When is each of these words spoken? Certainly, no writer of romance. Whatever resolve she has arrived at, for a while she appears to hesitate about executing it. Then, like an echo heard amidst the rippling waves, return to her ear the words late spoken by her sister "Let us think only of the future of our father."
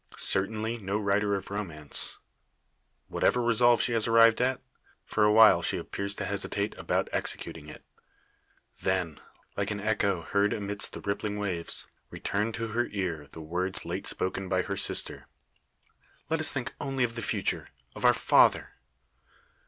Certainly, 0.17 0.79
no 0.79 0.97
writer 0.97 1.35
of 1.35 1.51
romance. 1.51 2.17
Whatever 3.07 3.39
resolve 3.39 3.83
she 3.83 3.91
has 3.93 4.07
arrived 4.07 4.41
at, 4.41 4.59
for 5.05 5.23
a 5.23 5.31
while 5.31 5.61
she 5.61 5.77
appears 5.77 6.15
to 6.15 6.25
hesitate 6.25 6.75
about 6.75 7.07
executing 7.11 7.69
it. 7.69 7.83
Then, 8.81 9.19
like 9.55 9.69
an 9.69 9.79
echo 9.79 10.23
heard 10.23 10.53
amidst 10.53 10.93
the 10.93 11.01
rippling 11.01 11.37
waves, 11.37 11.85
return 12.09 12.51
to 12.53 12.69
her 12.69 12.87
ear 12.87 13.27
the 13.31 13.41
words 13.41 13.85
late 13.85 14.07
spoken 14.07 14.49
by 14.49 14.63
her 14.63 14.75
sister 14.75 15.27
"Let 16.31 16.39
us 16.41 16.49
think 16.49 16.73
only 16.81 17.03
of 17.03 17.13
the 17.13 17.21
future 17.21 17.67
of 17.95 18.03
our 18.03 18.15
father." 18.15 18.71